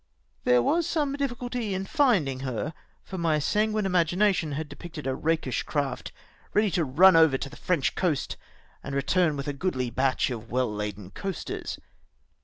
There 0.45 0.63
was 0.63 0.87
some 0.87 1.13
difficulty 1.13 1.75
in 1.75 1.85
finding 1.85 2.39
her, 2.39 2.73
for 3.03 3.19
my 3.19 3.37
sanguine 3.37 3.85
imagination 3.85 4.53
had 4.53 4.67
depicted 4.67 5.05
a 5.05 5.13
rakish 5.13 5.61
craft, 5.61 6.11
ready 6.55 6.71
to 6.71 6.83
run 6.83 7.15
over 7.15 7.37
to 7.37 7.49
the 7.51 7.55
French 7.55 7.93
coast, 7.93 8.35
and 8.83 8.95
return 8.95 9.37
with 9.37 9.47
a 9.47 9.53
goodly 9.53 9.91
batch 9.91 10.31
of 10.31 10.49
well 10.49 10.73
laden 10.73 11.11
coasters. 11.11 11.77